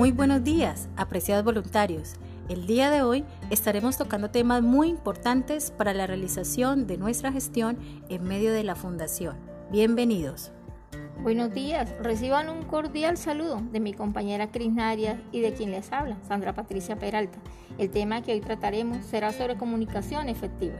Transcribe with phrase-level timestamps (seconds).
[0.00, 2.14] Muy buenos días, apreciados voluntarios.
[2.48, 7.76] El día de hoy estaremos tocando temas muy importantes para la realización de nuestra gestión
[8.08, 9.36] en medio de la Fundación.
[9.70, 10.52] Bienvenidos.
[11.22, 15.92] Buenos días, reciban un cordial saludo de mi compañera Cris Nadia y de quien les
[15.92, 17.38] habla, Sandra Patricia Peralta.
[17.76, 20.78] El tema que hoy trataremos será sobre comunicación efectiva.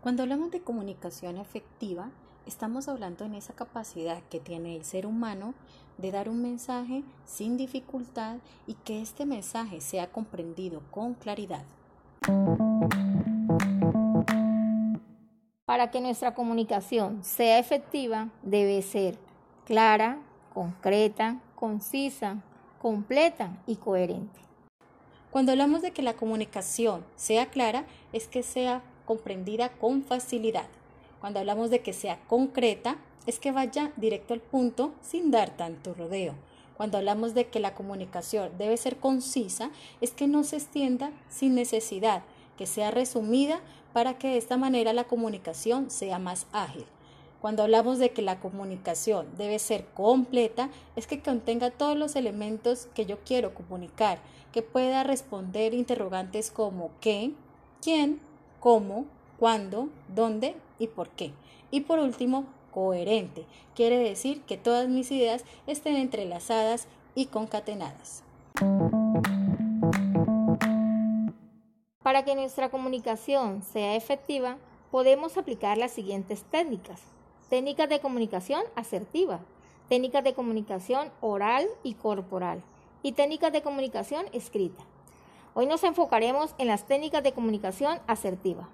[0.00, 2.08] Cuando hablamos de comunicación efectiva,
[2.46, 5.54] estamos hablando en esa capacidad que tiene el ser humano
[5.98, 11.64] de dar un mensaje sin dificultad y que este mensaje sea comprendido con claridad.
[15.64, 19.18] Para que nuestra comunicación sea efectiva, debe ser
[19.64, 20.18] clara,
[20.52, 22.42] concreta, concisa,
[22.80, 24.40] completa y coherente.
[25.30, 30.66] Cuando hablamos de que la comunicación sea clara, es que sea comprendida con facilidad.
[31.24, 35.94] Cuando hablamos de que sea concreta, es que vaya directo al punto sin dar tanto
[35.94, 36.34] rodeo.
[36.76, 39.70] Cuando hablamos de que la comunicación debe ser concisa,
[40.02, 42.24] es que no se extienda sin necesidad,
[42.58, 43.62] que sea resumida
[43.94, 46.84] para que de esta manera la comunicación sea más ágil.
[47.40, 52.88] Cuando hablamos de que la comunicación debe ser completa, es que contenga todos los elementos
[52.94, 54.18] que yo quiero comunicar,
[54.52, 57.32] que pueda responder interrogantes como qué,
[57.80, 58.20] quién,
[58.60, 59.06] cómo,
[59.38, 61.32] cuándo, dónde y por qué.
[61.70, 63.46] Y por último, coherente.
[63.74, 68.22] Quiere decir que todas mis ideas estén entrelazadas y concatenadas.
[72.02, 74.58] Para que nuestra comunicación sea efectiva,
[74.90, 77.00] podemos aplicar las siguientes técnicas.
[77.48, 79.40] Técnicas de comunicación asertiva,
[79.88, 82.62] técnicas de comunicación oral y corporal
[83.02, 84.82] y técnicas de comunicación escrita.
[85.54, 88.68] Hoy nos enfocaremos en las técnicas de comunicación asertiva.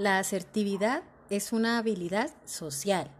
[0.00, 3.10] La asertividad es una habilidad social.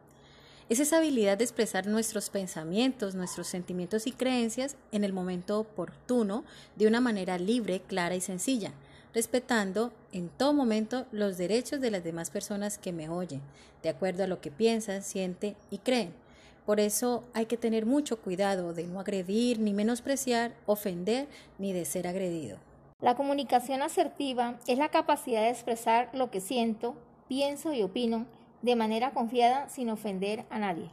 [0.71, 6.43] Es esa habilidad de expresar nuestros pensamientos, nuestros sentimientos y creencias en el momento oportuno
[6.77, 8.73] de una manera libre, clara y sencilla,
[9.13, 13.43] respetando en todo momento los derechos de las demás personas que me oyen,
[13.83, 16.15] de acuerdo a lo que piensan, sienten y creen.
[16.65, 21.85] Por eso hay que tener mucho cuidado de no agredir, ni menospreciar, ofender, ni de
[21.85, 22.70] ser agredido.
[23.01, 26.95] La comunicación asertiva es la capacidad de expresar lo que siento,
[27.29, 28.27] pienso y opino
[28.61, 30.91] de manera confiada sin ofender a nadie.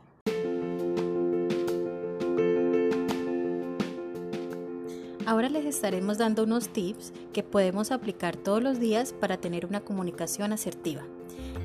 [5.26, 9.82] Ahora les estaremos dando unos tips que podemos aplicar todos los días para tener una
[9.82, 11.04] comunicación asertiva.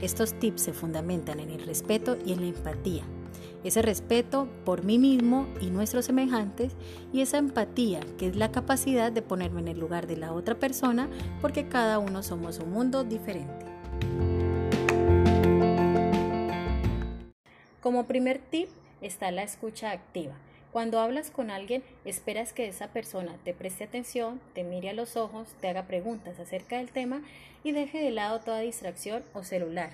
[0.00, 3.04] Estos tips se fundamentan en el respeto y en la empatía
[3.65, 6.72] ese respeto por mí mismo y nuestros semejantes
[7.12, 10.56] y esa empatía que es la capacidad de ponerme en el lugar de la otra
[10.56, 11.09] persona
[11.41, 13.66] porque cada uno somos un mundo diferente.
[17.81, 18.69] Como primer tip
[19.00, 20.34] está la escucha activa.
[20.72, 25.16] Cuando hablas con alguien, esperas que esa persona te preste atención, te mire a los
[25.16, 27.22] ojos, te haga preguntas acerca del tema
[27.62, 29.91] y deje de lado toda distracción o celular.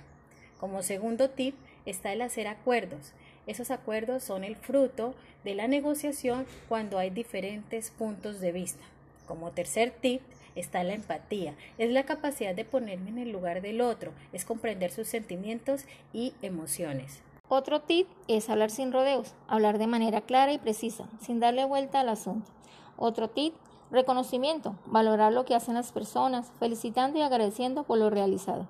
[0.61, 3.13] Como segundo tip está el hacer acuerdos.
[3.49, 8.85] Esos acuerdos son el fruto de la negociación cuando hay diferentes puntos de vista.
[9.27, 10.21] Como tercer tip
[10.55, 11.55] está la empatía.
[11.79, 16.35] Es la capacidad de ponerme en el lugar del otro, es comprender sus sentimientos y
[16.43, 17.23] emociones.
[17.49, 22.01] Otro tip es hablar sin rodeos, hablar de manera clara y precisa, sin darle vuelta
[22.01, 22.51] al asunto.
[22.99, 23.55] Otro tip,
[23.91, 28.67] reconocimiento, valorar lo que hacen las personas, felicitando y agradeciendo por lo realizado.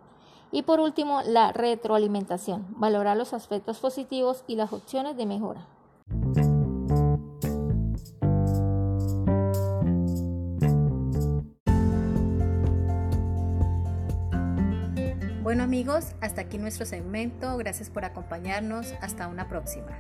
[0.51, 5.67] Y por último, la retroalimentación, valorar los aspectos positivos y las opciones de mejora.
[15.49, 17.57] Bueno amigos, hasta aquí nuestro segmento.
[17.57, 18.93] Gracias por acompañarnos.
[19.01, 19.97] Hasta una próxima.